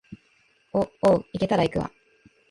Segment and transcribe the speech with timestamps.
[0.73, 1.91] お、おう、行けたら行くわ